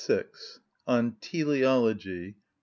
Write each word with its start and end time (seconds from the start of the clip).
(4) 0.07 0.25
On 0.87 1.11
Teleology. 1.21 2.35